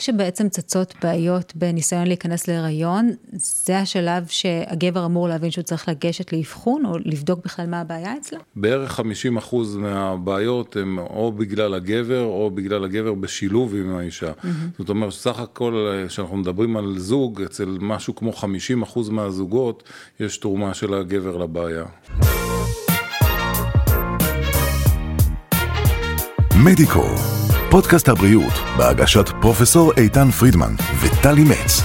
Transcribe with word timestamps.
כשבעצם 0.00 0.48
צצות 0.48 0.94
בעיות 1.02 1.52
בניסיון 1.56 2.06
להיכנס 2.06 2.48
להיריון, 2.48 3.10
זה 3.32 3.78
השלב 3.78 4.26
שהגבר 4.28 5.06
אמור 5.06 5.28
להבין 5.28 5.50
שהוא 5.50 5.62
צריך 5.62 5.88
לגשת 5.88 6.32
לאבחון, 6.32 6.86
או 6.86 6.98
לבדוק 7.04 7.44
בכלל 7.44 7.66
מה 7.66 7.80
הבעיה 7.80 8.16
אצלו? 8.16 8.38
בערך 8.56 9.00
50% 9.00 9.54
מהבעיות 9.76 10.76
הן 10.76 10.98
או 10.98 11.32
בגלל 11.32 11.74
הגבר, 11.74 12.24
או 12.24 12.50
בגלל 12.50 12.84
הגבר 12.84 13.14
בשילוב 13.14 13.74
עם 13.74 13.96
האישה. 13.96 14.30
Mm-hmm. 14.30 14.46
זאת 14.78 14.88
אומרת, 14.88 15.12
סך 15.12 15.38
הכל, 15.38 16.04
כשאנחנו 16.08 16.36
מדברים 16.36 16.76
על 16.76 16.98
זוג, 16.98 17.42
אצל 17.42 17.76
משהו 17.80 18.14
כמו 18.14 18.30
50% 18.30 19.10
מהזוגות, 19.10 19.82
יש 20.20 20.38
תרומה 20.38 20.74
של 20.74 20.94
הגבר 20.94 21.36
לבעיה. 21.36 21.84
מדיקו, 26.64 27.04
פודקאסט 27.70 28.08
הבריאות 28.08 28.52
בהגשת 28.78 29.28
פרופסור 29.40 29.92
איתן 29.96 30.30
פרידמן 30.30 30.74
וטלי 31.02 31.42
מצ. 31.44 31.82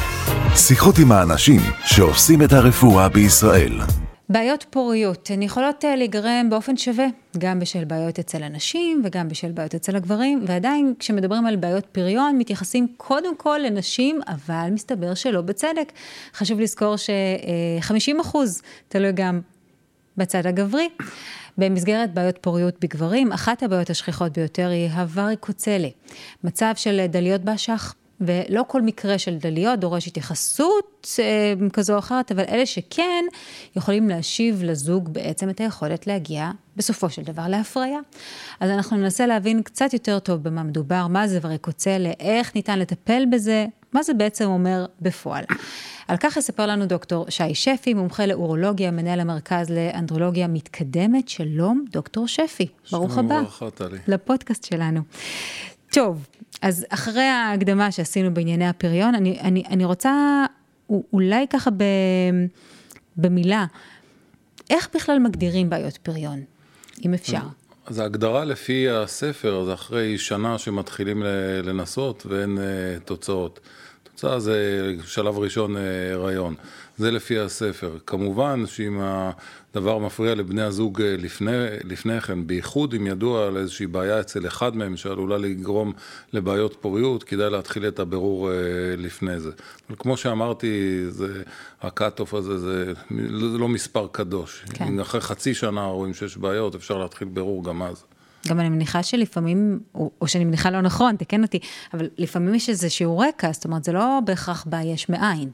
שיחות 0.55 0.96
עם 1.00 1.12
האנשים 1.12 1.62
שעושים 1.86 2.42
את 2.42 2.54
הרפואה 2.54 3.09
בישראל. 3.09 3.72
בעיות 4.30 4.66
פוריות 4.70 5.30
הן 5.34 5.42
יכולות 5.42 5.86
אה, 5.86 5.95
להיגרם 5.95 6.50
באופן 6.50 6.78
שווה, 6.78 7.06
גם 7.38 7.59
בשל 7.59 7.86
בעיות 7.86 8.20
אצל 8.20 8.44
הנשים 8.44 9.02
וגם 9.06 9.28
בשל 9.28 9.52
בעיות 9.52 9.76
אצל 9.76 9.95
הגברים, 9.95 10.44
ועדיין 10.48 10.94
כשמדברים 11.00 11.45
על 11.45 11.56
בעיות 11.56 11.86
פריון 11.86 12.38
מתייחסים 12.38 12.88
קודם 12.98 13.38
כל 13.38 13.59
לנשים, 13.66 14.20
אבל 14.28 14.70
מסתבר 14.72 15.14
שלא 15.14 15.42
בצדק. 15.42 15.92
חשוב 16.34 16.59
לזכור 16.59 16.95
ש-50% 16.95 18.38
תלוי 18.88 19.12
גם 19.12 19.42
בצד 20.17 20.48
הגברי. 20.48 20.90
במסגרת 21.58 22.14
בעיות 22.14 22.38
פוריות 22.41 22.76
בגברים, 22.82 23.32
אחת 23.32 23.64
הבעיות 23.64 23.90
השכיחות 23.90 24.38
ביותר 24.38 24.70
היא 24.70 24.90
הווריקוצלה, 24.90 25.88
מצב 26.44 26.73
של 26.76 27.05
דליות 27.09 27.41
באשך. 27.41 27.95
ולא 28.22 28.64
כל 28.68 28.81
מקרה 28.81 29.18
של 29.18 29.38
דליות 29.38 29.80
דורש 29.80 30.08
התייחסות 30.08 31.08
אה, 31.20 31.54
כזו 31.73 31.94
או 31.94 32.00
אחרת, 32.00 32.31
אבל 32.31 32.44
אלה 32.50 32.66
שכן, 32.66 33.26
יכולים 33.76 34.09
להשיב 34.09 34.64
לזוג 34.64 35.14
בעצם 35.14 35.50
את 35.50 35.59
היכולת 35.59 36.08
להגיע 36.08 36.52
בסופו 36.76 37.09
של 37.09 37.22
דבר 37.22 37.48
להפריה. 37.48 38.00
אז 38.59 38.70
אנחנו 38.70 38.98
ננסה 38.98 39.28
להבין 39.28 39.61
קצת 39.61 39.94
יותר 39.94 40.20
טוב 40.20 40.44
במה 40.44 40.64
מדובר, 40.64 41.08
מה 41.08 41.28
זה 41.28 41.39
וריקוצלה, 41.42 42.11
איך 42.20 42.56
ניתן 42.56 42.80
לטפל 42.80 43.23
בזה, 43.31 43.66
מה 43.96 44.04
זה 44.04 44.14
בעצם 44.14 44.46
אומר 44.46 44.86
בפועל. 45.02 45.44
על 46.08 46.18
כך 46.20 46.38
יספר 46.38 46.66
לנו 46.66 46.86
דוקטור 46.86 47.26
שי 47.30 47.56
שפי, 47.56 47.94
מומחה 47.94 48.26
לאורולוגיה, 48.26 48.92
מנהל 48.92 49.20
המרכז 49.20 49.70
לאנדרולוגיה 49.70 50.48
מתקדמת. 50.48 51.30
שלום, 51.30 51.86
דוקטור 51.92 52.28
שפי. 52.28 52.68
ברוך 52.92 53.18
הבא. 53.18 53.42
ברכה, 53.42 53.72
טלי. 53.72 53.98
לפודקאסט 54.08 54.64
שלנו. 54.64 55.02
טוב, 55.92 56.28
אז 56.62 56.86
אחרי 56.90 57.23
ההקדמה 57.23 57.92
שעשינו 57.92 58.34
בענייני 58.34 58.68
הפריון, 58.68 59.16
אני, 59.16 59.40
אני, 59.40 59.64
אני 59.70 59.86
רוצה 59.86 60.46
אולי 61.14 61.46
ככה 61.50 61.72
ב, 61.72 61.84
במילה, 63.18 63.66
איך 64.70 64.90
בכלל 64.96 65.20
מגדירים 65.20 65.70
בעיות 65.70 65.98
פריון, 65.98 66.44
אם 67.06 67.14
אפשר? 67.14 67.42
אז 67.86 68.00
ההגדרה 68.00 68.46
לפי 68.46 68.90
הספר, 68.90 69.64
זה 69.66 69.73
אחרי 69.73 70.18
שנה 70.18 70.58
שמתחילים 70.58 71.23
לנסות 71.64 72.26
ואין 72.26 72.58
אה, 72.58 73.00
תוצאות. 73.04 73.60
תוצאה 74.16 74.39
זה 74.39 74.94
שלב 75.05 75.38
ראשון 75.38 75.75
הריון. 76.13 76.55
זה 76.97 77.11
לפי 77.11 77.39
הספר. 77.39 77.97
כמובן 78.05 78.63
שאם 78.66 79.02
הדבר 79.02 79.97
מפריע 79.97 80.35
לבני 80.35 80.61
הזוג 80.61 81.02
אה, 81.02 81.16
לפני, 81.17 81.52
לפני 81.83 82.21
כן, 82.21 82.47
בייחוד 82.47 82.93
אם 82.93 83.08
ידוע 83.08 83.47
על 83.47 83.58
איזושהי 83.58 83.88
בעיה 83.88 84.19
אצל 84.19 84.47
אחד 84.47 84.75
מהם 84.75 84.97
שעלולה 84.97 85.38
לגרום 85.38 85.93
לבעיות 86.33 86.77
פוריות, 86.81 87.23
כדאי 87.23 87.49
להתחיל 87.49 87.88
את 87.88 87.99
הבירור 87.99 88.52
אה, 88.52 88.55
לפני 88.97 89.39
זה. 89.39 89.52
אבל 89.89 89.97
כמו 89.99 90.17
שאמרתי, 90.17 91.03
זה, 91.09 91.43
ה 91.81 91.88
cut-off 91.88 92.34
הזה 92.33 92.59
זה, 92.59 92.93
זה 93.52 93.58
לא 93.58 93.67
מספר 93.67 94.08
קדוש. 94.11 94.66
כן. 94.73 94.86
אם 94.86 94.99
אחרי 94.99 95.21
חצי 95.21 95.53
שנה 95.53 95.86
רואים 95.86 96.14
שיש 96.14 96.37
בעיות, 96.37 96.75
אפשר 96.75 96.98
להתחיל 96.98 97.27
בירור 97.27 97.64
גם 97.64 97.83
אז. 97.83 98.04
גם 98.48 98.60
אני 98.60 98.70
מניחה 98.70 99.04
שלפעמים, 99.04 99.80
או, 99.95 100.11
או 100.22 100.28
שאני 100.28 100.45
מניחה 100.45 100.70
לא 100.70 100.82
נכון, 100.82 101.16
תקן 101.16 101.44
אותי, 101.44 101.60
אבל 101.94 102.10
לפעמים 102.17 102.56
יש 102.56 102.70
איזשהו 102.70 103.20
רקע, 103.20 103.52
זאת 103.52 103.66
אומרת, 103.66 103.83
זה 103.83 103.92
לא 103.92 104.20
בהכרח 104.26 104.66
בא 104.70 104.82
יש 104.82 105.10
מאין. 105.10 105.50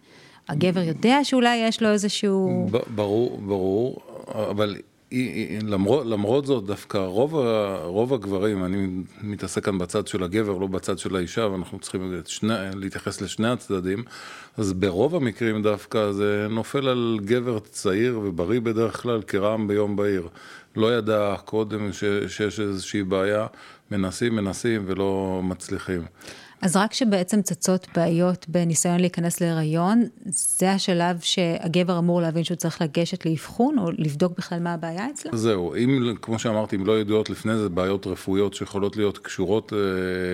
הגבר 0.50 0.82
יודע 0.82 1.24
שאולי 1.24 1.58
יש 1.58 1.82
לו 1.82 1.90
איזשהו... 1.90 2.68
ברור, 2.96 3.38
ברור, 3.38 3.98
אבל 4.50 4.76
למרות, 5.64 6.06
למרות 6.06 6.46
זאת, 6.46 6.66
דווקא 6.66 6.98
רוב, 6.98 7.36
רוב 7.84 8.14
הגברים, 8.14 8.66
אני 8.66 8.88
מתעסק 9.22 9.66
כאן 9.66 9.78
בצד 9.78 10.08
של 10.08 10.24
הגבר, 10.24 10.58
לא 10.58 10.68
בצד 10.68 11.00
של 11.00 11.16
האישה, 11.16 11.48
ואנחנו 11.48 11.80
צריכים 11.80 12.22
שני, 12.26 12.54
להתייחס 12.76 13.22
לשני 13.22 13.48
הצדדים, 13.48 14.04
אז 14.58 14.74
ברוב 14.74 15.16
המקרים 15.16 15.62
דווקא 15.62 16.12
זה 16.12 16.48
נופל 16.50 16.88
על 16.88 17.20
גבר 17.26 17.60
צעיר 17.60 18.20
ובריא 18.24 18.60
בדרך 18.60 19.02
כלל 19.02 19.22
כרעם 19.22 19.68
ביום 19.68 19.96
בהיר. 19.96 20.28
לא 20.76 20.98
ידע 20.98 21.36
קודם 21.46 21.94
ש, 21.94 22.04
שיש 22.28 22.60
איזושהי 22.60 23.04
בעיה, 23.04 23.48
מנסים, 23.92 24.36
מנסים 24.36 24.84
ולא 24.88 25.42
מצליחים. 25.44 26.02
אז 26.62 26.76
רק 26.76 26.92
כשבעצם 26.92 27.42
צצות 27.42 27.88
בעיות 27.96 28.46
בניסיון 28.50 29.00
להיכנס 29.00 29.42
להיריון, 29.42 30.04
זה 30.26 30.72
השלב 30.72 31.20
שהגבר 31.22 32.00
אמור 32.00 32.22
להבין 32.22 32.44
שהוא 32.44 32.56
צריך 32.56 32.82
לגשת 32.82 33.26
לאבחון, 33.26 33.80
או 33.80 33.92
לבדוק 33.98 34.38
בכלל 34.38 34.60
מה 34.60 34.74
הבעיה 34.74 35.10
אצלו? 35.10 35.38
זהו, 35.38 35.76
אם, 35.76 36.16
כמו 36.22 36.40
שאמרתי, 36.40 36.76
אם 36.76 36.86
לא 36.86 37.00
ידועות 37.00 37.30
לפני 37.30 37.58
זה 37.58 37.70
בעיות 37.70 38.08
רפואיות 38.08 38.54
שיכולות 38.54 38.98
להיות 38.98 39.18
קשורות 39.18 39.74
אה, 39.74 39.80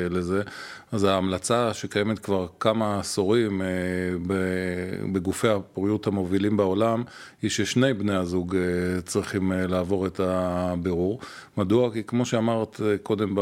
לזה, 0.09 0.41
אז 0.91 1.03
ההמלצה 1.03 1.73
שקיימת 1.73 2.19
כבר 2.19 2.47
כמה 2.59 2.99
עשורים 2.99 3.61
אה, 3.61 3.67
בגופי 5.11 5.47
הפוריות 5.49 6.07
המובילים 6.07 6.57
בעולם, 6.57 7.03
היא 7.41 7.49
ששני 7.49 7.93
בני 7.93 8.16
הזוג 8.16 8.55
אה, 8.55 9.01
צריכים 9.01 9.51
אה, 9.51 9.67
לעבור 9.67 10.07
את 10.07 10.19
הבירור. 10.23 11.19
מדוע? 11.57 11.93
כי 11.93 12.03
כמו 12.03 12.25
שאמרת 12.25 12.81
אה, 12.85 12.97
קודם 13.03 13.35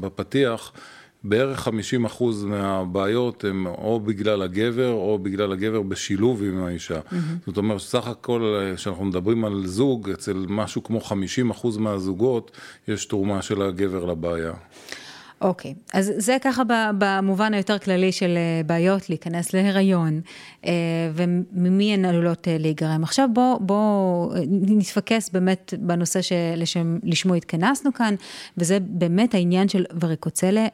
בפתיח, 0.00 0.72
בערך 1.24 1.68
50% 1.68 2.22
מהבעיות 2.44 3.44
הן 3.44 3.66
או 3.66 4.00
בגלל 4.00 4.42
הגבר, 4.42 4.92
או 4.92 5.18
בגלל 5.18 5.52
הגבר 5.52 5.82
בשילוב 5.82 6.42
עם 6.42 6.64
האישה. 6.64 7.00
Mm-hmm. 7.00 7.46
זאת 7.46 7.56
אומרת, 7.56 7.80
סך 7.80 8.06
הכל, 8.06 8.72
כשאנחנו 8.76 9.04
מדברים 9.04 9.44
על 9.44 9.66
זוג, 9.66 10.10
אצל 10.10 10.46
משהו 10.48 10.82
כמו 10.82 10.98
50% 10.98 11.78
מהזוגות, 11.78 12.50
יש 12.88 13.06
תרומה 13.06 13.42
של 13.42 13.62
הגבר 13.62 14.04
לבעיה. 14.04 14.52
אוקיי, 15.40 15.70
okay. 15.70 15.90
אז 15.98 16.12
זה 16.16 16.36
ככה 16.42 16.62
במובן 16.98 17.54
היותר 17.54 17.78
כללי 17.78 18.12
של 18.12 18.34
אה, 18.36 18.62
בעיות 18.66 19.10
להיכנס 19.10 19.54
להיריון, 19.54 20.20
אה, 20.64 20.72
וממי 21.14 21.94
הן 21.94 22.04
עלולות 22.04 22.48
אה, 22.48 22.56
להיגרם. 22.58 23.02
עכשיו 23.02 23.28
בואו 23.32 23.60
בוא 23.60 24.34
נתפקס 24.50 25.30
באמת 25.30 25.74
בנושא 25.78 26.20
שלשמו 26.22 27.34
התכנסנו 27.34 27.92
כאן, 27.92 28.14
וזה 28.58 28.78
באמת 28.80 29.34
העניין 29.34 29.68
של 29.68 29.84
וריקוצלה 30.00 30.66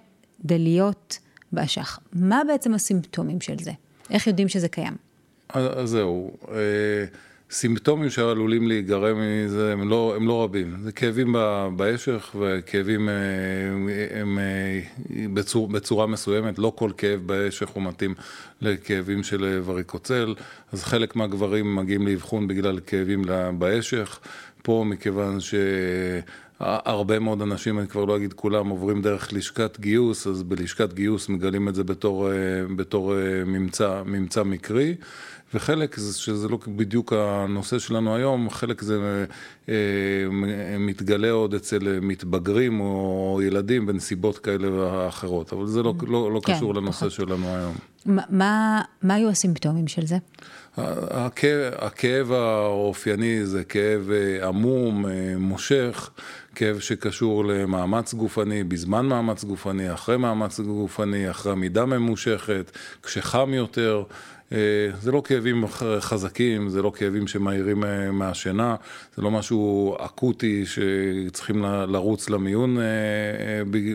דליות 0.44 1.18
באשך. 1.52 1.98
מה 2.12 2.42
בעצם 2.48 2.74
הסימפטומים 2.74 3.40
של 3.40 3.58
זה? 3.58 3.72
איך 4.10 4.26
יודעים 4.26 4.48
שזה 4.48 4.68
קיים? 4.68 4.94
אז 5.48 5.88
זהו, 5.90 6.36
אה, 6.52 7.04
סימפטומים 7.50 8.10
שעלולים 8.10 8.68
להיגרם 8.68 9.16
מזה 9.20 9.72
הם 9.72 9.88
לא, 9.88 10.12
הם 10.16 10.28
לא 10.28 10.44
רבים. 10.44 10.76
זה 10.82 10.92
כאבים 10.92 11.36
באשך 11.76 12.36
וכאבים 12.40 13.08
אה, 13.08 13.14
הם 14.20 14.38
אה, 14.38 14.80
בצור, 15.34 15.68
בצורה 15.68 16.06
מסוימת, 16.06 16.58
לא 16.58 16.72
כל 16.76 16.90
כאב 16.96 17.20
באשך 17.26 17.68
הוא 17.68 17.82
מתאים 17.82 18.14
לכאבים 18.60 19.22
של 19.22 19.60
וריקוצל, 19.64 20.34
אז 20.72 20.82
חלק 20.82 21.16
מהגברים 21.16 21.74
מגיעים 21.74 22.06
לאבחון 22.06 22.48
בגלל 22.48 22.80
כאבים 22.86 23.22
באשך. 23.58 24.20
פה 24.64 24.84
מכיוון 24.86 25.40
ש... 25.40 25.54
הרבה 26.60 27.18
מאוד 27.18 27.42
אנשים, 27.42 27.78
אני 27.78 27.86
כבר 27.86 28.04
לא 28.04 28.16
אגיד 28.16 28.32
כולם, 28.32 28.68
עוברים 28.68 29.02
דרך 29.02 29.32
לשכת 29.32 29.80
גיוס, 29.80 30.26
אז 30.26 30.42
בלשכת 30.42 30.92
גיוס 30.92 31.28
מגלים 31.28 31.68
את 31.68 31.74
זה 31.74 31.84
בתור, 31.84 32.30
אה, 32.30 32.34
בתור 32.76 33.14
אה, 33.14 33.44
ממצא, 33.44 34.02
ממצא 34.06 34.42
מקרי, 34.42 34.94
וחלק, 35.54 35.96
שזה 35.96 36.48
לא 36.48 36.58
בדיוק 36.68 37.12
הנושא 37.12 37.78
שלנו 37.78 38.16
היום, 38.16 38.50
חלק 38.50 38.82
זה 38.82 39.26
אה, 39.68 39.74
מתגלה 40.78 41.30
עוד 41.30 41.54
אצל 41.54 41.98
מתבגרים 42.02 42.80
או 42.80 43.40
ילדים 43.44 43.86
בנסיבות 43.86 44.38
כאלה 44.38 44.72
ואחרות, 44.72 45.52
אבל 45.52 45.66
זה 45.66 45.82
לא, 45.82 45.94
לא, 46.06 46.32
לא 46.32 46.40
כן, 46.40 46.54
קשור 46.54 46.74
לנושא 46.74 46.98
פחות. 46.98 47.12
שלנו 47.12 47.46
היום. 47.56 47.74
מה, 48.06 48.80
מה 49.02 49.14
היו 49.14 49.28
הסימפטומים 49.28 49.88
של 49.88 50.06
זה? 50.06 50.16
הכאב, 50.76 51.72
הכאב 51.78 52.32
האופייני 52.32 53.46
זה 53.46 53.64
כאב 53.64 54.10
עמום, 54.42 55.06
מושך. 55.36 56.10
כאב 56.54 56.78
שקשור 56.78 57.44
למאמץ 57.44 58.14
גופני, 58.14 58.64
בזמן 58.64 59.06
מאמץ 59.06 59.44
גופני, 59.44 59.92
אחרי 59.94 60.16
מאמץ 60.16 60.60
גופני, 60.60 61.30
אחרי 61.30 61.52
עמידה 61.52 61.84
ממושכת, 61.84 62.70
כשחם 63.02 63.50
יותר, 63.54 64.02
זה 65.00 65.12
לא 65.12 65.22
כאבים 65.24 65.64
חזקים, 65.98 66.68
זה 66.68 66.82
לא 66.82 66.92
כאבים 66.94 67.26
שמעירים 67.26 67.84
מהשינה, 68.12 68.76
זה 69.16 69.22
לא 69.22 69.30
משהו 69.30 69.96
אקוטי 70.00 70.64
שצריכים 70.66 71.62
לרוץ 71.64 72.30
למיון 72.30 72.78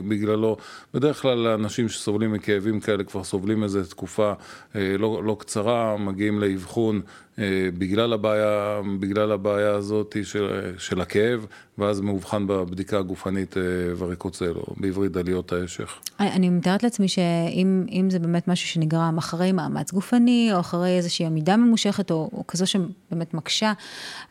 בגללו. 0.07 0.57
בדרך 0.94 1.22
כלל 1.22 1.48
אנשים 1.48 1.90
שסובלים 1.90 2.31
מכאבים 2.31 2.80
כאלה 2.80 3.04
כבר 3.04 3.24
סובלים 3.24 3.63
איזה 3.63 3.90
תקופה 3.90 4.34
לא, 4.75 5.24
לא 5.24 5.36
קצרה, 5.40 5.98
מגיעים 5.98 6.40
לאבחון. 6.40 7.01
אה, 7.39 7.69
בגלל 7.77 8.13
הבעיה, 8.13 8.81
בגלל 9.00 9.31
הבעיה 9.31 9.71
הזאת 9.71 10.18
של, 10.24 10.71
של 10.77 11.01
הכאב, 11.01 11.45
ואז 11.77 12.01
מאובחן 12.01 12.47
בבדיקה 12.47 13.00
הגופנית 13.00 13.57
אה, 13.57 13.63
וריקוצל, 13.97 14.53
או 14.56 14.74
בעברית 14.77 15.12
דליות 15.12 15.53
האשך. 15.53 16.00
אני 16.19 16.50
מתארת 16.50 16.83
לעצמי 16.83 17.07
שאם 17.07 18.07
זה 18.09 18.19
באמת 18.19 18.47
משהו 18.47 18.68
שנגרם 18.68 19.18
אחרי 19.18 19.51
מאמץ 19.51 19.91
גופני, 19.91 20.50
או 20.53 20.59
אחרי 20.59 20.97
איזושהי 20.97 21.25
עמידה 21.25 21.57
ממושכת, 21.57 22.12
או, 22.12 22.30
או 22.33 22.47
כזו 22.47 22.68
שבאמת 22.68 23.33
מקשה 23.33 23.74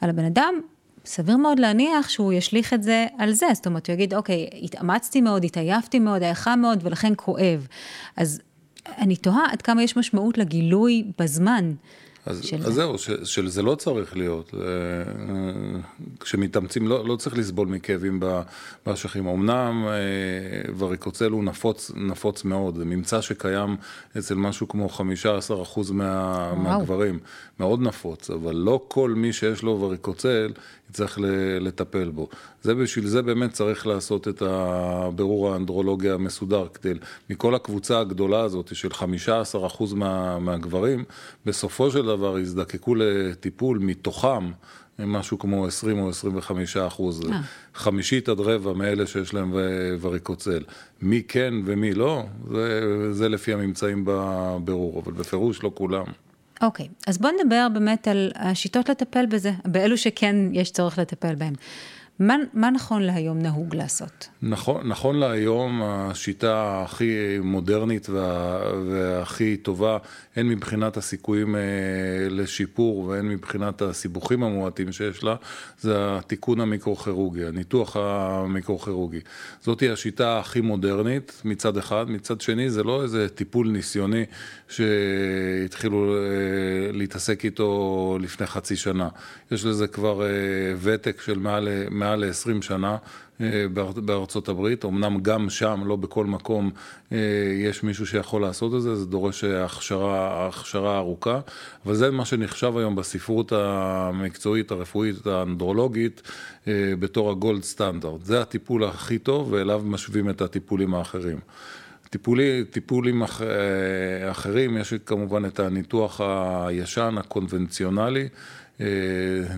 על 0.01 0.11
הבן 0.11 0.25
אדם, 0.25 0.55
סביר 1.05 1.37
מאוד 1.37 1.59
להניח 1.59 2.09
שהוא 2.09 2.33
ישליך 2.33 2.75
את 2.75 2.83
זה 2.83 3.07
על 3.19 3.33
זה, 3.33 3.47
זאת 3.53 3.67
אומרת, 3.67 3.87
הוא 3.87 3.95
יגיד, 3.95 4.15
אוקיי, 4.15 4.49
התאמצתי 4.63 5.21
מאוד, 5.21 5.45
התעייפתי 5.45 5.99
מאוד, 5.99 6.23
היה 6.23 6.35
חם 6.35 6.59
מאוד, 6.63 6.79
ולכן 6.83 7.13
כואב. 7.17 7.67
אז 8.17 8.41
אני 8.99 9.17
תוהה 9.17 9.43
עד 9.53 9.63
כמה 9.63 9.83
יש 9.83 9.97
משמעות 9.97 10.39
לגילוי 10.39 11.05
בזמן. 11.19 11.73
אז, 12.29 12.45
של 12.45 12.57
אז 12.67 12.75
זהו, 12.75 12.95
שזה 13.25 13.63
לא 13.63 13.75
צריך 13.75 14.17
להיות. 14.17 14.55
אה, 14.55 14.61
כשמתאמצים 16.21 16.89
לא, 16.89 17.07
לא 17.07 17.17
צריך 17.17 17.39
לסבול 17.39 17.69
מכאבים 17.69 18.21
באשכים. 18.87 19.27
אמנם 19.27 19.85
אה, 19.89 20.73
וריקוצל 20.79 21.31
הוא 21.31 21.45
נפוץ, 21.45 21.91
נפוץ 21.97 22.45
מאוד, 22.45 22.77
זה 22.77 22.85
ממצא 22.85 23.21
שקיים 23.21 23.77
אצל 24.19 24.35
משהו 24.35 24.69
כמו 24.69 24.89
15% 24.89 25.93
מה, 25.93 26.55
מהגברים, 26.55 27.19
מאוד 27.61 27.81
נפוץ, 27.81 28.31
אבל 28.31 28.55
לא 28.55 28.85
כל 28.89 29.11
מי 29.11 29.33
שיש 29.33 29.63
לו 29.63 29.81
וריקוצל 29.81 30.53
יצטרך 30.91 31.19
לטפל 31.61 32.11
בו. 32.11 32.29
זה 32.63 32.75
בשביל 32.75 33.07
זה 33.07 33.23
באמת 33.23 33.53
צריך 33.53 33.87
לעשות 33.87 34.29
את 34.29 34.43
הבירור 34.47 35.53
האנדרולוגיה 35.53 36.15
המסודר, 36.15 36.67
כדי, 36.75 36.93
מכל 37.31 37.55
הקבוצה 37.55 38.01
הגדולה 38.01 38.41
הזאת 38.41 38.77
של 38.77 38.89
15% 38.89 39.95
מה, 39.95 40.39
מהגברים, 40.39 41.05
בסופו 41.47 41.91
של 41.91 42.07
דבר 42.07 42.39
יזדקקו 42.39 42.95
לטיפול 42.95 43.79
מתוכם. 43.79 44.51
משהו 45.07 45.39
כמו 45.39 45.67
20 45.67 45.99
או 45.99 46.09
25 46.09 46.77
אחוז, 46.77 47.23
אה. 47.31 47.41
חמישית 47.75 48.29
עד 48.29 48.41
רבע 48.41 48.73
מאלה 48.73 49.07
שיש 49.07 49.35
להם 49.35 49.53
וריקוצל. 50.01 50.63
מי 51.03 51.23
כן 51.29 51.55
ומי 51.65 51.95
לא, 51.95 52.25
זה, 52.51 53.13
זה 53.13 53.29
לפי 53.29 53.53
הממצאים 53.53 54.05
בבירור, 54.07 55.03
אבל 55.05 55.13
בפירוש 55.13 55.63
לא 55.63 55.71
כולם. 55.75 56.05
אוקיי, 56.63 56.87
okay, 56.87 57.05
אז 57.07 57.19
בוא 57.19 57.31
נדבר 57.31 57.67
באמת 57.75 58.09
על 58.09 58.33
השיטות 58.35 58.89
לטפל 58.89 59.27
בזה, 59.27 59.53
באלו 59.65 59.99
שכן 59.99 60.37
יש 60.53 60.71
צורך 60.71 60.99
לטפל 60.99 61.35
בהם. 61.35 61.53
מה, 62.21 62.37
מה 62.55 62.71
נכון 62.71 63.03
להיום 63.03 63.39
נהוג 63.39 63.75
לעשות? 63.75 64.29
נכון, 64.43 64.89
נכון 64.89 65.17
להיום 65.17 65.83
השיטה 65.85 66.83
הכי 66.85 67.39
מודרנית 67.43 68.09
וה, 68.09 68.61
והכי 68.91 69.57
טובה, 69.57 69.99
הן 70.37 70.49
מבחינת 70.49 70.97
הסיכויים 70.97 71.57
אה, 71.57 71.61
לשיפור 72.31 72.99
והן 72.99 73.29
מבחינת 73.29 73.83
הסיבוכים 73.83 74.43
המועטים 74.43 74.93
שיש 74.93 75.25
לה, 75.25 75.37
זה 75.81 75.95
התיקון 75.97 76.61
המיקרוכירורגי, 76.61 77.45
הניתוח 77.45 77.97
המיקרוכירורגי. 77.97 79.21
זאתי 79.63 79.91
השיטה 79.91 80.39
הכי 80.39 80.61
מודרנית 80.61 81.43
מצד 81.45 81.77
אחד, 81.77 82.11
מצד 82.11 82.41
שני 82.41 82.71
זה 82.71 82.83
לא 82.83 83.03
איזה 83.03 83.29
טיפול 83.29 83.69
ניסיוני 83.69 84.25
שהתחילו 84.69 86.15
אה, 86.15 86.93
להתעסק 86.93 87.45
איתו 87.45 88.19
לפני 88.21 88.47
חצי 88.47 88.77
שנה. 88.77 89.09
יש 89.51 89.65
לזה 89.65 89.87
כבר 89.87 90.23
אה, 90.23 90.29
ותק 90.83 91.21
של 91.21 91.39
מעל, 91.39 91.69
מעל 92.09 92.25
ל-20 92.25 92.63
שנה. 92.63 92.97
אה, 93.41 93.67
בארצות 94.05 94.49
הברית, 94.49 94.85
אמנם 94.85 95.19
גם 95.23 95.51
שם, 95.51 95.83
לא 95.87 95.97
בכל 95.97 96.27
מקום, 96.27 96.71
יש 97.59 97.83
מישהו 97.83 98.07
שיכול 98.07 98.43
לעשות 98.43 98.75
את 98.75 98.83
זה, 98.83 98.97
זה 98.97 99.07
דורש 99.07 99.45
הכשרה, 99.45 100.47
הכשרה 100.47 100.99
ארוכה, 100.99 101.41
אבל 101.87 101.95
זה 101.95 102.11
מה 102.11 102.25
שנחשב 102.25 102.77
היום 102.77 102.97
בספרות 102.97 103.53
המקצועית, 103.57 104.71
הרפואית, 104.71 105.27
האנדרולוגית, 105.27 106.23
בתור 106.67 107.31
הגולד 107.31 107.63
סטנדרט. 107.63 108.25
זה 108.25 108.41
הטיפול 108.41 108.85
הכי 108.85 109.19
טוב, 109.19 109.53
ואליו 109.53 109.83
משווים 109.85 110.31
את 110.31 110.43
הטיפולים 110.43 110.95
האחרים. 110.95 111.39
טיפולי, 112.11 112.65
טיפולים 112.71 113.23
אח, 113.23 113.43
אה, 113.43 114.31
אחרים, 114.31 114.77
יש 114.77 114.95
כמובן 114.95 115.45
את 115.45 115.61
הניתוח 115.61 116.21
הישן, 116.21 117.15
הקונבנציונלי, 117.19 118.21
אה, 118.23 118.29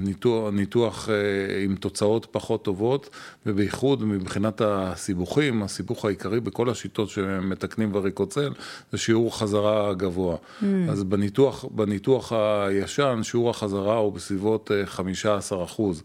ניתוח, 0.00 0.52
ניתוח 0.52 1.08
אה, 1.08 1.64
עם 1.64 1.74
תוצאות 1.74 2.26
פחות 2.30 2.64
טובות, 2.64 3.10
ובייחוד 3.46 4.04
מבחינת 4.04 4.60
הסיבוכים, 4.64 5.62
הסיבוך 5.62 6.04
העיקרי 6.04 6.40
בכל 6.40 6.70
השיטות 6.70 7.08
שמתקנים 7.08 7.90
וריקוצל, 7.94 8.52
זה 8.92 8.98
שיעור 8.98 9.38
חזרה 9.38 9.94
גבוה. 9.94 10.36
Mm. 10.36 10.64
אז 10.90 11.04
בניתוח, 11.04 11.64
בניתוח 11.70 12.32
הישן, 12.32 13.20
שיעור 13.22 13.50
החזרה 13.50 13.96
הוא 13.96 14.12
בסביבות 14.12 14.70
15 14.84 15.64
אחוז. 15.64 16.02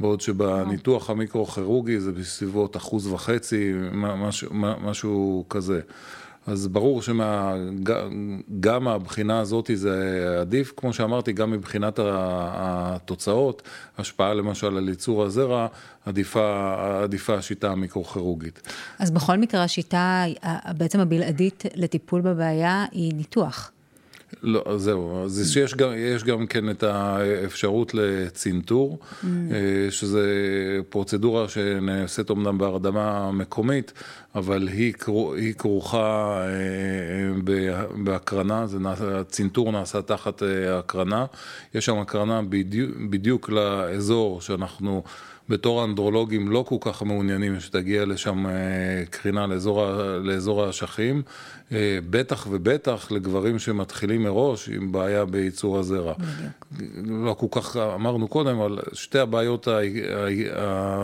בעוד 0.00 0.20
שבניתוח 0.20 1.10
המיקרו-כירורגי 1.10 2.00
זה 2.00 2.12
בסביבות 2.12 2.76
אחוז 2.76 3.06
וחצי, 3.06 3.72
משהו, 3.92 4.50
משהו 4.82 5.44
כזה. 5.48 5.80
אז 6.46 6.68
ברור 6.68 7.02
שגם 7.02 8.84
מהבחינה 8.84 9.40
הזאת 9.40 9.70
זה 9.74 10.36
עדיף, 10.40 10.72
כמו 10.76 10.92
שאמרתי, 10.92 11.32
גם 11.32 11.50
מבחינת 11.50 11.98
התוצאות, 12.02 13.62
השפעה 13.98 14.34
למשל 14.34 14.76
על 14.76 14.88
ייצור 14.88 15.24
הזרע, 15.24 15.66
עדיפה, 16.06 16.74
עדיפה 17.02 17.34
השיטה 17.34 17.70
המיקרו-כירורגית. 17.70 18.72
אז 18.98 19.10
בכל 19.10 19.36
מקרה 19.36 19.64
השיטה 19.64 20.24
בעצם 20.76 21.00
הבלעדית 21.00 21.64
לטיפול 21.74 22.20
בבעיה 22.20 22.84
היא 22.92 23.14
ניתוח. 23.14 23.70
לא, 24.42 24.64
זהו, 24.76 25.24
אז 25.24 25.56
יש 25.56 25.74
גם, 25.74 25.90
יש 25.96 26.24
גם 26.24 26.46
כן 26.46 26.70
את 26.70 26.82
האפשרות 26.82 27.94
לצנתור, 27.94 28.98
mm. 29.02 29.26
אה, 29.26 29.90
שזה 29.90 30.26
פרוצדורה 30.88 31.48
שנעשית 31.48 32.30
אמנם 32.30 32.58
בהרדמה 32.58 33.32
מקומית, 33.32 33.92
אבל 34.34 34.68
היא, 34.68 34.94
היא 35.36 35.54
כרוכה 35.54 36.38
אה, 36.46 37.58
בהקרנה, 38.04 38.66
הצנתור 39.00 39.72
נעשה 39.72 40.02
תחת 40.02 40.42
אה, 40.42 40.78
הקרנה, 40.78 41.26
יש 41.74 41.86
שם 41.86 41.98
הקרנה 41.98 42.42
בדיוק, 42.48 42.90
בדיוק 43.10 43.50
לאזור 43.50 44.40
שאנחנו... 44.40 45.02
בתור 45.48 45.84
אנדרולוגים 45.84 46.48
לא 46.48 46.64
כל 46.68 46.76
כך 46.80 47.02
מעוניינים 47.02 47.60
שתגיע 47.60 48.04
לשם 48.04 48.46
קרינה 49.10 49.46
לאזור, 49.46 49.86
לאזור 50.22 50.64
האשכים, 50.64 51.22
אה, 51.72 51.98
בטח 52.10 52.46
ובטח 52.50 53.12
לגברים 53.12 53.58
שמתחילים 53.58 54.22
מראש 54.22 54.68
עם 54.68 54.92
בעיה 54.92 55.24
בייצור 55.24 55.78
הזרע. 55.78 56.14
לא 57.04 57.34
כל 57.34 57.46
כך 57.50 57.76
אמרנו 57.76 58.28
קודם, 58.28 58.58
אבל 58.60 58.78
שתי 58.92 59.18
הבעיות 59.18 59.68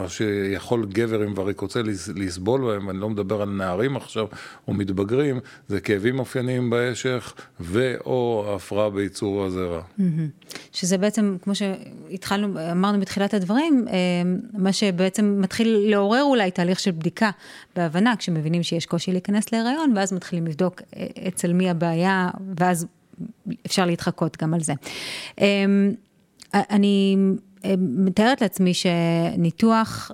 שיכול 0.08 0.86
גבר 0.86 1.20
עם 1.20 1.32
וריקוצל 1.36 1.88
לסבול 2.14 2.60
בהן, 2.60 2.86
ואני 2.86 2.98
לא 2.98 3.10
מדבר 3.10 3.42
על 3.42 3.48
נערים 3.48 3.96
עכשיו 3.96 4.26
או 4.68 4.74
מתבגרים, 4.74 5.40
זה 5.68 5.80
כאבים 5.80 6.18
אופייניים 6.18 6.70
באשך 6.70 7.34
ו/או 7.60 8.44
הפרעה 8.54 8.90
בייצור 8.90 9.44
הזרע. 9.44 9.80
שזה 10.72 10.98
בעצם, 10.98 11.36
כמו 11.42 11.52
שהתחלנו, 11.54 12.72
אמרנו 12.72 13.00
בתחילת 13.00 13.34
הדברים, 13.34 13.84
אה, 13.88 13.94
מה 14.52 14.72
שבעצם 14.72 15.40
מתחיל 15.40 15.68
לעורר 15.90 16.22
אולי 16.22 16.50
תהליך 16.50 16.80
של 16.80 16.90
בדיקה 16.90 17.30
בהבנה, 17.76 18.16
כשמבינים 18.16 18.62
שיש 18.62 18.86
קושי 18.86 19.12
להיכנס 19.12 19.52
להיריון, 19.52 19.92
ואז 19.96 20.12
מתחילים 20.12 20.46
לבדוק 20.46 20.82
אה, 20.96 21.06
אצל 21.28 21.52
מי 21.52 21.70
הבעיה, 21.70 22.30
ואז 22.58 22.86
אפשר 23.66 23.86
להתחקות 23.86 24.36
גם 24.42 24.54
על 24.54 24.60
זה. 24.60 24.72
אמ, 25.40 25.92
אני 26.54 27.16
אה, 27.64 27.74
מתארת 27.78 28.40
לעצמי 28.40 28.72
שניתוח, 28.74 30.10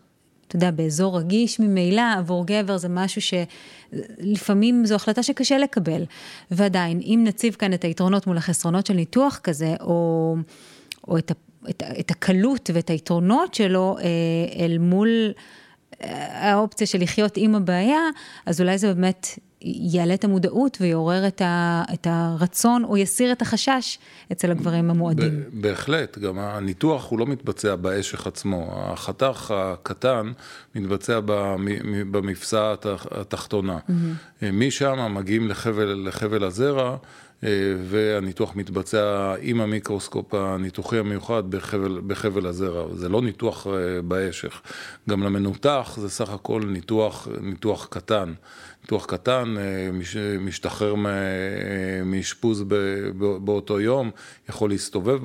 אתה 0.48 0.56
יודע, 0.56 0.70
באזור 0.70 1.18
רגיש 1.18 1.60
ממילא 1.60 2.02
עבור 2.18 2.46
גבר 2.46 2.76
זה 2.76 2.88
משהו 2.88 3.22
שלפעמים 3.22 4.86
זו 4.86 4.94
החלטה 4.94 5.22
שקשה 5.22 5.58
לקבל. 5.58 6.04
ועדיין, 6.50 7.00
אם 7.04 7.20
נציב 7.24 7.54
כאן 7.54 7.72
את 7.72 7.84
היתרונות 7.84 8.26
מול 8.26 8.36
החסרונות 8.36 8.86
של 8.86 8.94
ניתוח 8.94 9.40
כזה, 9.42 9.74
או, 9.80 10.36
או 11.08 11.18
את, 11.18 11.32
את, 11.70 11.82
את 12.00 12.10
הקלות 12.10 12.70
ואת 12.74 12.90
היתרונות 12.90 13.54
שלו 13.54 13.96
אה, 13.98 14.64
אל 14.64 14.78
מול 14.78 15.32
האופציה 16.30 16.86
של 16.86 17.00
לחיות 17.00 17.32
עם 17.36 17.54
הבעיה, 17.54 18.00
אז 18.46 18.60
אולי 18.60 18.78
זה 18.78 18.94
באמת 18.94 19.26
יעלה 19.64 20.14
את 20.14 20.24
המודעות 20.24 20.78
ויעורר 20.80 21.26
את, 21.26 21.40
ה, 21.40 21.82
את 21.94 22.06
הרצון 22.10 22.84
או 22.84 22.96
יסיר 22.96 23.32
את 23.32 23.42
החשש 23.42 23.98
אצל 24.32 24.50
הגברים 24.50 24.90
המועדים. 24.90 25.42
בהחלט, 25.52 26.18
גם 26.18 26.38
הניתוח 26.38 27.10
הוא 27.10 27.18
לא 27.18 27.26
מתבצע 27.26 27.76
באשך 27.76 28.26
עצמו, 28.26 28.72
החתך 28.76 29.54
הקטן 29.56 30.32
מתבצע 30.74 31.20
במפסע 32.10 32.74
התחתונה. 33.10 33.78
Mm-hmm. 33.78 34.44
משם 34.52 35.14
מגיעים 35.14 35.48
לחבל, 35.48 36.04
לחבל 36.06 36.44
הזרע. 36.44 36.96
אה, 37.44 37.50
והניתוח 37.84 38.56
מתבצע 38.56 39.34
עם 39.40 39.60
המיקרוסקופ 39.60 40.34
הניתוחי 40.34 40.98
המיוחד 40.98 41.50
בחבל, 41.50 42.00
בחבל 42.06 42.46
הזרע, 42.46 42.94
זה 42.94 43.08
לא 43.08 43.22
ניתוח 43.22 43.66
אה, 43.66 44.02
באשך. 44.02 44.60
גם 45.08 45.22
למנותח 45.22 45.96
זה 46.00 46.10
סך 46.10 46.30
הכל 46.30 46.62
ניתוח, 46.66 47.28
ניתוח 47.40 47.86
קטן. 47.90 48.32
ניתוח 48.84 49.06
קטן, 49.06 49.54
אה, 49.58 49.90
משתחרר 50.40 50.94
מאשפוז 52.04 52.64
באותו 53.44 53.80
יום, 53.80 54.10
יכול 54.48 54.70
להסתובב 54.70 55.18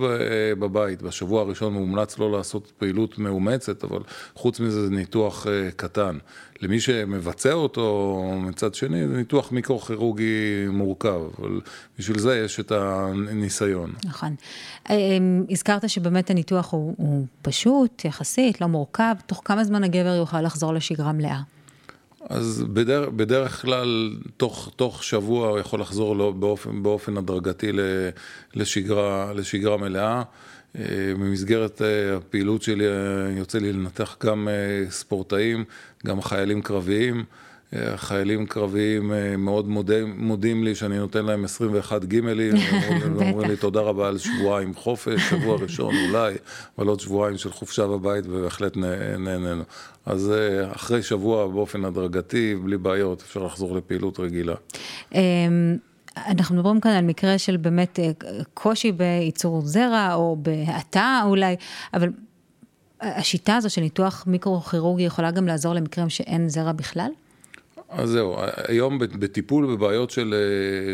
בבית, 0.59 1.01
בשבוע 1.01 1.41
הראשון 1.41 1.73
מומלץ 1.73 2.19
לא 2.19 2.31
לעשות 2.31 2.71
פעילות 2.77 3.17
מאומצת, 3.17 3.83
אבל 3.83 3.99
חוץ 4.35 4.59
מזה 4.59 4.85
זה 4.85 4.91
ניתוח 4.91 5.47
קטן. 5.75 6.17
למי 6.61 6.79
שמבצע 6.79 7.53
אותו 7.53 8.23
מצד 8.37 8.75
שני, 8.75 9.07
זה 9.07 9.17
ניתוח 9.17 9.51
מיקרו-כירורגי 9.51 10.67
מורכב, 10.69 11.21
אבל 11.39 11.61
בשביל 11.99 12.19
זה 12.19 12.37
יש 12.45 12.59
את 12.59 12.71
הניסיון. 12.71 13.93
נכון. 14.05 14.35
אה, 14.89 14.95
הזכרת 15.49 15.89
שבאמת 15.89 16.29
הניתוח 16.29 16.71
הוא, 16.71 16.95
הוא 16.97 17.25
פשוט, 17.41 18.05
יחסית, 18.05 18.61
לא 18.61 18.67
מורכב, 18.67 19.15
תוך 19.25 19.41
כמה 19.45 19.63
זמן 19.63 19.83
הגבר 19.83 20.15
יוכל 20.15 20.41
לחזור 20.41 20.73
לשגרה 20.73 21.11
מלאה? 21.11 21.39
אז 22.29 22.63
בדרך, 22.73 23.09
בדרך 23.09 23.61
כלל, 23.61 24.17
תוך, 24.37 24.71
תוך 24.75 25.03
שבוע 25.03 25.47
הוא 25.47 25.59
יכול 25.59 25.81
לחזור 25.81 26.15
לו 26.15 26.33
באופן, 26.33 26.83
באופן 26.83 27.17
הדרגתי 27.17 27.71
לשגרה, 28.55 29.33
לשגרה 29.33 29.77
מלאה. 29.77 30.23
אה, 30.75 30.83
במסגרת 31.19 31.81
אה, 31.81 32.17
הפעילות 32.17 32.61
שלי 32.61 32.85
יוצא 33.37 33.59
לי 33.59 33.73
לנתח 33.73 34.17
גם 34.23 34.47
ספורטאים, 34.89 35.63
גם 36.05 36.21
חיילים 36.21 36.61
קרביים. 36.61 37.23
חיילים 37.95 38.45
קרביים 38.45 39.11
מאוד 39.37 39.69
מודים, 39.69 40.15
מודים 40.17 40.63
לי 40.63 40.75
שאני 40.75 40.97
נותן 40.97 41.25
להם 41.25 41.45
21 41.45 42.05
גימלים, 42.05 42.53
אומרים 43.21 43.49
לי 43.49 43.57
תודה 43.57 43.79
רבה 43.79 44.07
על 44.07 44.17
שבועיים 44.17 44.73
חופש, 44.73 45.29
שבוע 45.29 45.57
ראשון 45.61 45.95
אולי, 46.07 46.33
אבל 46.77 46.87
עוד 46.87 46.99
שבועיים 46.99 47.37
של 47.37 47.51
חופשה 47.51 47.87
בבית 47.87 48.25
ובהחלט 48.27 48.77
נהנינו. 49.17 49.63
אז 50.05 50.33
אחרי 50.71 51.03
שבוע 51.03 51.47
באופן 51.47 51.85
הדרגתי, 51.85 52.55
בלי 52.55 52.77
בעיות, 52.77 53.21
אפשר 53.21 53.43
לחזור 53.43 53.75
לפעילות 53.75 54.19
רגילה. 54.19 54.55
אמ, 55.15 55.77
אנחנו 56.27 56.55
מדברים 56.55 56.79
כאן 56.79 56.91
על 56.91 57.05
מקרה 57.05 57.37
של 57.37 57.57
באמת 57.57 57.99
קושי 58.53 58.91
בייצור 58.91 59.61
זרע 59.65 60.13
או 60.13 60.37
בהאטה 60.39 61.21
אולי, 61.25 61.55
אבל 61.93 62.09
השיטה 63.01 63.55
הזו 63.55 63.69
של 63.69 63.81
ניתוח 63.81 64.23
מיקרו-כירורגי 64.27 65.03
יכולה 65.03 65.31
גם 65.31 65.47
לעזור 65.47 65.73
למקרים 65.73 66.09
שאין 66.09 66.49
זרע 66.49 66.71
בכלל? 66.71 67.09
אז 67.89 68.09
זהו, 68.09 68.35
היום 68.67 68.99
בטיפול 68.99 69.75
בבעיות 69.75 70.09
של, 70.09 70.35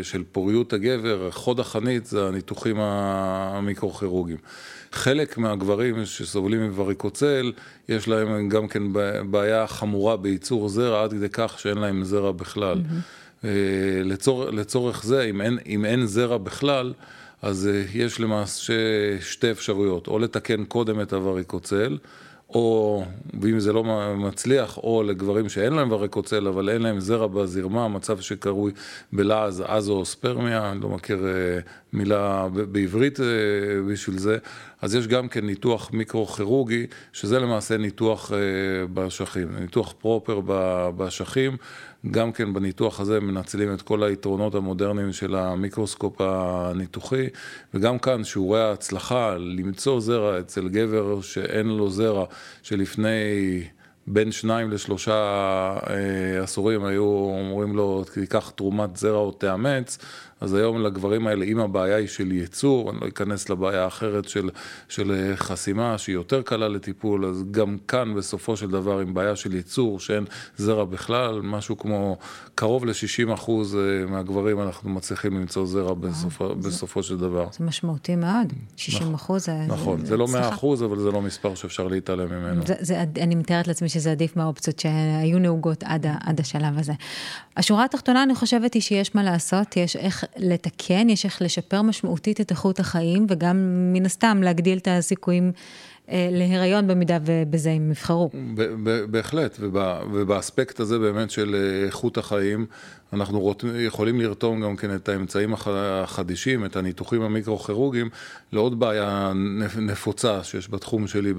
של 0.02 0.22
פוריות 0.32 0.72
הגבר, 0.72 1.30
חוד 1.30 1.60
החנית 1.60 2.06
זה 2.06 2.26
הניתוחים 2.26 2.76
המיקרו-כירורגיים. 2.80 4.38
חלק 4.92 5.38
מהגברים 5.38 6.04
שסובלים 6.04 6.62
מווריקוצל, 6.62 7.52
יש 7.88 8.08
להם 8.08 8.48
גם 8.48 8.68
כן 8.68 8.82
בעיה 9.30 9.66
חמורה 9.66 10.16
בייצור 10.16 10.68
זרע, 10.68 11.02
עד 11.02 11.10
כדי 11.10 11.28
כך 11.32 11.58
שאין 11.58 11.78
להם 11.78 12.04
זרע 12.04 12.32
בכלל. 12.32 12.82
Mm-hmm. 12.82 13.46
לצור, 14.04 14.50
לצורך 14.50 15.04
זה, 15.04 15.22
אם 15.22 15.40
אין, 15.40 15.58
אם 15.66 15.84
אין 15.84 16.06
זרע 16.06 16.38
בכלל, 16.38 16.92
אז 17.42 17.68
אה, 17.72 17.84
יש 17.94 18.20
למעשה 18.20 18.74
שתי 19.20 19.50
אפשרויות, 19.50 20.06
או 20.06 20.18
לתקן 20.18 20.64
קודם 20.64 21.00
את 21.00 21.12
הווריקוצל, 21.12 21.98
או, 22.50 23.04
ואם 23.40 23.60
זה 23.60 23.72
לא 23.72 23.84
מצליח, 24.16 24.78
או 24.78 25.02
לגברים 25.02 25.48
שאין 25.48 25.72
להם 25.72 25.92
וריקוצל, 25.92 26.48
אבל 26.48 26.68
אין 26.68 26.82
להם 26.82 27.00
זרע 27.00 27.26
בזרמה, 27.26 27.88
מצב 27.88 28.20
שקרוי 28.20 28.72
בלעז 29.12 29.64
אזואספרמיה, 29.66 30.70
אני 30.70 30.80
לא 30.80 30.88
מכיר 30.88 31.26
אה, 31.26 31.58
מילה 31.92 32.48
בעברית 32.72 33.20
אה, 33.20 33.26
בשביל 33.88 34.18
זה, 34.18 34.38
אז 34.86 34.94
יש 34.94 35.06
גם 35.06 35.28
כן 35.28 35.46
ניתוח 35.46 35.90
מיקרו-כירורגי, 35.92 36.86
שזה 37.12 37.38
למעשה 37.38 37.76
ניתוח 37.76 38.32
באשכים, 38.90 39.48
ניתוח 39.60 39.94
פרופר 39.98 40.40
באשכים. 40.96 41.56
גם 42.10 42.32
כן 42.32 42.52
בניתוח 42.52 43.00
הזה 43.00 43.20
מנצלים 43.20 43.74
את 43.74 43.82
כל 43.82 44.02
היתרונות 44.02 44.54
המודרניים 44.54 45.12
של 45.12 45.34
המיקרוסקופ 45.34 46.20
הניתוחי, 46.20 47.26
וגם 47.74 47.98
כאן 47.98 48.24
שיעורי 48.24 48.62
ההצלחה 48.62 49.36
למצוא 49.38 50.00
זרע 50.00 50.40
אצל 50.40 50.68
גבר 50.68 51.20
שאין 51.20 51.66
לו 51.66 51.90
זרע, 51.90 52.24
שלפני 52.62 53.62
בין 54.06 54.32
שניים 54.32 54.70
לשלושה 54.70 55.14
אה, 55.90 56.42
עשורים 56.42 56.84
היו 56.84 57.04
אומרים 57.04 57.76
לו, 57.76 58.04
תיקח 58.14 58.50
תרומת 58.50 58.96
זרע 58.96 59.18
או 59.18 59.32
תאמץ, 59.32 59.98
אז 60.40 60.54
היום 60.54 60.82
לגברים 60.82 61.26
האלה, 61.26 61.44
אם 61.44 61.58
הבעיה 61.58 61.96
היא 61.96 62.08
של 62.08 62.32
ייצור, 62.32 62.90
אני 62.90 63.00
לא 63.00 63.08
אכנס 63.08 63.48
לבעיה 63.48 63.84
האחרת 63.84 64.28
של, 64.28 64.50
של 64.88 65.32
חסימה, 65.36 65.98
שהיא 65.98 66.14
יותר 66.14 66.42
קלה 66.42 66.68
לטיפול, 66.68 67.26
אז 67.26 67.44
גם 67.50 67.76
כאן 67.88 68.14
בסופו 68.14 68.56
של 68.56 68.70
דבר, 68.70 69.00
עם 69.00 69.14
בעיה 69.14 69.36
של 69.36 69.54
ייצור, 69.54 70.00
שאין 70.00 70.24
זרע 70.56 70.84
בכלל, 70.84 71.40
משהו 71.42 71.78
כמו 71.78 72.16
קרוב 72.54 72.84
ל-60 72.84 73.34
אחוז 73.34 73.76
אה, 73.76 74.06
מהגברים 74.06 74.60
אנחנו 74.60 74.90
מצליחים 74.90 75.40
למצוא 75.40 75.66
זרע 75.66 75.94
בסופו, 75.94 76.48
זה, 76.48 76.68
בסופו 76.68 77.02
של 77.02 77.18
דבר. 77.18 77.48
זה 77.58 77.64
משמעותי 77.64 78.16
מאוד, 78.16 78.52
60 78.76 79.02
נכון, 79.02 79.14
אחוז. 79.14 79.44
זה, 79.44 79.52
נכון, 79.68 80.00
זה, 80.00 80.06
זה 80.06 80.16
לא 80.16 80.26
100 80.32 80.48
אחוז, 80.48 80.82
אבל 80.82 80.98
זה 80.98 81.10
לא 81.10 81.22
מספר 81.22 81.54
שאפשר 81.54 81.88
להתעלם 81.88 82.28
ממנו. 82.28 82.66
זה, 82.66 82.74
זה, 82.80 83.04
אני 83.20 83.34
מתארת 83.34 83.68
לעצמי 83.68 83.88
שזה 83.88 84.10
עדיף 84.10 84.36
מהאופציות 84.36 84.78
שהיו 84.78 85.38
נהוגות 85.38 85.82
עד, 85.82 86.06
עד 86.20 86.40
השלב 86.40 86.78
הזה. 86.78 86.92
השורה 87.56 87.84
התחתונה, 87.84 88.22
אני 88.22 88.34
חושבת, 88.34 88.74
היא 88.74 88.82
שיש 88.82 89.14
מה 89.14 89.22
לעשות, 89.22 89.76
יש 89.76 89.96
איך 89.96 90.24
לתקן, 90.36 91.08
יש 91.08 91.24
איך 91.24 91.42
לשפר 91.42 91.82
משמעותית 91.82 92.40
את 92.40 92.50
איכות 92.50 92.80
החיים, 92.80 93.26
וגם 93.28 93.56
מן 93.92 94.06
הסתם 94.06 94.40
להגדיל 94.42 94.78
את 94.78 94.88
הסיכויים 94.90 95.52
להיריון 96.08 96.86
במידה 96.86 97.18
ובזה 97.24 97.70
הם 97.70 97.90
יבחרו. 97.90 98.30
בהחלט, 99.10 99.58
ובאספקט 100.12 100.80
הזה 100.80 100.98
באמת 100.98 101.30
של 101.30 101.54
אה, 101.54 101.86
איכות 101.86 102.18
החיים, 102.18 102.66
אנחנו 103.12 103.54
יכולים 103.78 104.20
לרתום 104.20 104.60
גם 104.60 104.76
כן 104.76 104.94
את 104.94 105.08
האמצעים 105.08 105.54
החדישים, 105.66 106.64
את 106.64 106.76
הניתוחים 106.76 107.22
המיקרו-כירורגיים, 107.22 108.08
לעוד 108.52 108.80
בעיה 108.80 109.32
נפוצה 109.78 110.44
שיש 110.44 110.70
בתחום 110.70 111.06
שלי 111.06 111.32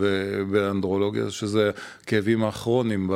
באנדרולוגיה, 0.52 1.30
שזה 1.30 1.72
כאבים 2.06 2.44
הכרוניים 2.44 3.10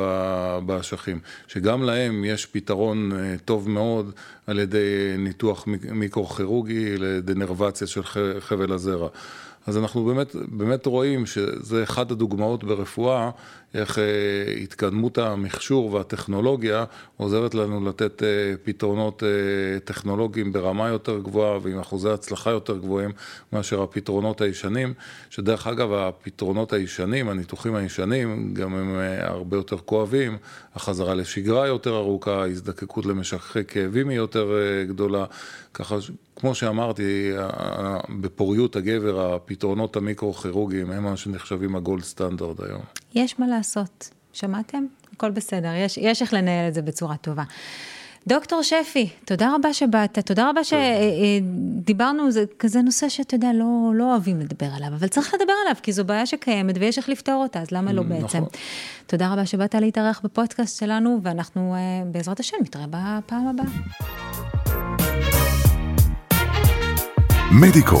באשכים, 0.66 1.18
שגם 1.48 1.82
להם 1.82 2.24
יש 2.24 2.46
פתרון 2.46 3.12
אה, 3.12 3.34
טוב 3.44 3.68
מאוד 3.68 4.12
על 4.46 4.58
ידי 4.58 5.14
ניתוח 5.18 5.66
מיקרו-כירורגי 5.92 6.96
לדנרבציה 6.98 7.86
של 7.86 8.02
חבל 8.40 8.72
הזרע. 8.72 9.08
אז 9.66 9.78
אנחנו 9.78 10.04
באמת, 10.04 10.36
באמת 10.48 10.86
רואים 10.86 11.26
שזה 11.26 11.82
אחת 11.82 12.10
הדוגמאות 12.10 12.64
ברפואה, 12.64 13.30
איך 13.74 13.98
אה, 13.98 14.04
התקדמות 14.62 15.18
המכשור 15.18 15.92
והטכנולוגיה 15.92 16.84
עוזרת 17.16 17.54
לנו 17.54 17.88
לתת 17.88 18.22
אה, 18.22 18.28
פתרונות 18.64 19.22
אה, 19.22 19.80
טכנולוגיים 19.80 20.52
ברמה 20.52 20.88
יותר 20.88 21.18
גבוהה 21.18 21.58
ועם 21.62 21.78
אחוזי 21.78 22.10
הצלחה 22.10 22.50
יותר 22.50 22.78
גבוהים 22.78 23.10
מאשר 23.52 23.82
הפתרונות 23.82 24.40
הישנים, 24.40 24.94
שדרך 25.30 25.66
אגב 25.66 25.92
הפתרונות 25.92 26.72
הישנים, 26.72 27.28
הניתוחים 27.28 27.74
הישנים, 27.74 28.54
גם 28.54 28.74
הם 28.74 28.96
הרבה 29.20 29.56
יותר 29.56 29.76
כואבים, 29.76 30.36
החזרה 30.74 31.14
לשגרה 31.14 31.66
יותר 31.66 31.96
ארוכה, 31.96 32.46
הזדקקות 32.46 33.06
למשככי 33.06 33.64
כאבים 33.64 34.08
היא 34.08 34.16
יותר 34.16 34.52
גדולה, 34.88 35.24
ככה 35.74 35.96
כמו 36.36 36.54
שאמרתי, 36.54 37.32
בפוריות 38.20 38.76
הגבר, 38.76 39.34
הפתרונות 39.52 39.96
המיקרו-כירורגיים 39.96 40.90
הם 40.90 41.02
מה 41.02 41.16
שנחשבים 41.16 41.76
הגולד 41.76 42.04
סטנדרט 42.04 42.60
היום. 42.60 42.80
יש 43.14 43.38
מה 43.38 43.46
לעשות, 43.46 44.10
שמעתם? 44.32 44.84
הכל 45.12 45.30
בסדר, 45.30 45.68
יש, 45.74 45.98
יש 45.98 46.22
איך 46.22 46.34
לנהל 46.34 46.68
את 46.68 46.74
זה 46.74 46.82
בצורה 46.82 47.16
טובה. 47.16 47.42
דוקטור 48.26 48.62
שפי, 48.62 49.08
תודה 49.24 49.54
רבה 49.54 49.72
שבאת, 49.72 50.18
תודה 50.18 50.50
רבה 50.50 50.60
שדיברנו, 50.64 52.30
זה 52.30 52.44
כזה 52.58 52.82
נושא 52.82 53.08
שאתה 53.08 53.34
יודע, 53.34 53.52
לא, 53.54 53.92
לא 53.94 54.10
אוהבים 54.10 54.40
לדבר 54.40 54.66
עליו, 54.76 54.88
אבל 54.88 55.08
צריך 55.08 55.34
לדבר 55.34 55.52
עליו, 55.64 55.76
כי 55.82 55.92
זו 55.92 56.04
בעיה 56.04 56.26
שקיימת 56.26 56.74
ויש 56.80 56.98
איך 56.98 57.08
לפתור 57.08 57.42
אותה, 57.42 57.60
אז 57.60 57.70
למה 57.70 57.92
לא 57.92 58.02
בעצם? 58.02 58.24
נכון. 58.24 58.48
תודה 59.06 59.32
רבה 59.32 59.46
שבאת 59.46 59.74
להתארח 59.74 60.20
בפודקאסט 60.24 60.80
שלנו, 60.80 61.20
ואנחנו 61.22 61.74
בעזרת 62.06 62.40
השם 62.40 62.56
נתראה 62.60 62.86
בפעם 62.90 63.46
הבאה. 63.46 63.66
מדיקו, 67.60 68.00